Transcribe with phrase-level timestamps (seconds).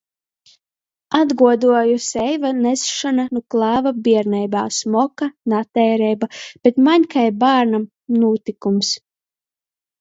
[1.17, 4.65] Atguodoju seiva nesšonu nu klāva bierneibā.
[4.79, 6.31] Smoka, nateireiba,
[6.65, 7.89] bet maņ kai bārnam
[8.21, 8.95] Nūtykums.